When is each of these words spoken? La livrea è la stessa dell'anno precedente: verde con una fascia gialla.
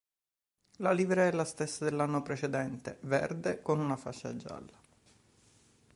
La 0.77 0.93
livrea 0.93 1.27
è 1.27 1.31
la 1.31 1.45
stessa 1.45 1.85
dell'anno 1.85 2.23
precedente: 2.23 2.97
verde 3.01 3.61
con 3.61 3.77
una 3.77 3.95
fascia 3.97 4.35
gialla. 4.35 4.79